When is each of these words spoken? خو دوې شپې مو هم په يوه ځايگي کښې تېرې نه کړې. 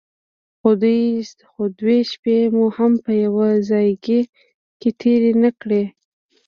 خو 1.55 1.63
دوې 1.79 1.99
شپې 2.11 2.37
مو 2.53 2.65
هم 2.77 2.93
په 3.03 3.11
يوه 3.23 3.47
ځايگي 3.69 4.21
کښې 4.79 4.89
تېرې 4.99 5.31
نه 5.43 5.51
کړې. 5.61 5.83